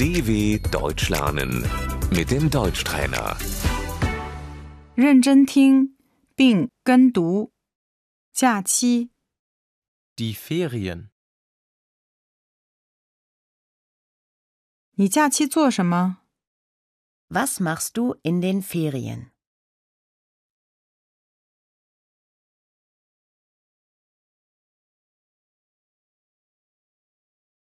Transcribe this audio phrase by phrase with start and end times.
[0.00, 1.62] DW Deutsch lernen
[2.10, 3.36] mit dem Deutschtrainer.
[4.94, 5.96] 认真听
[6.34, 7.52] 并跟读。
[8.32, 9.10] 假期，
[10.16, 11.08] Die Ferien.
[14.92, 16.18] 你假期做什么？
[17.28, 19.30] Was machst du in den Ferien?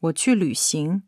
[0.00, 1.07] 我去旅行。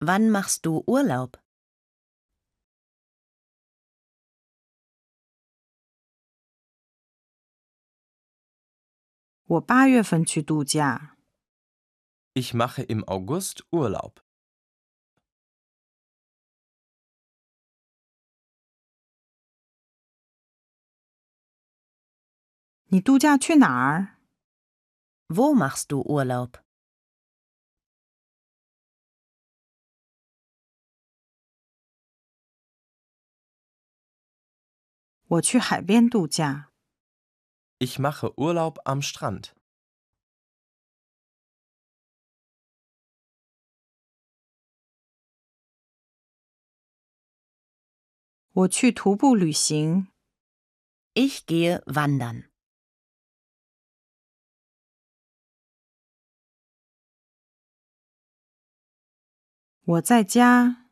[0.00, 1.42] Wann machst du Urlaub?
[12.34, 14.22] Ich mache im August Urlaub.
[25.28, 26.62] Wo machst du Urlaub?
[35.27, 36.71] 我去海边度假。
[37.79, 39.53] Ich mache Urlaub am Strand.
[48.53, 50.09] 我去徒步旅行。
[51.15, 52.49] Ich gehe wandern.
[59.85, 60.87] 我在家。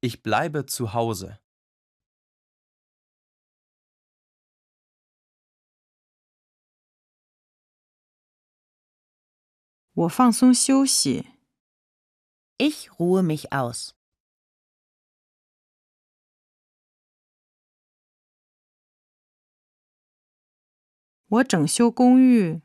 [0.00, 1.40] Ich bleibe zu Hause.
[9.92, 11.26] 我放松休息。
[12.58, 13.94] Ich ruhe mich aus.
[21.30, 22.62] 我整修公寓。